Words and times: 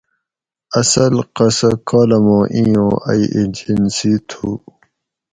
اصل 0.79 1.13
قصہ 1.35 1.69
کالاماں 1.87 2.43
ایں 2.53 2.73
اُوں 2.79 2.93
ائی 3.09 3.23
ایجنسی 3.35 4.13
تُھو 4.29 4.49